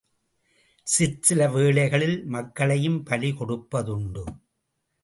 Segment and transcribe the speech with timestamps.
[0.87, 4.25] சிற்சில வேளைகளில் மக்களையும் பலி கொடுப்பதுண்டு.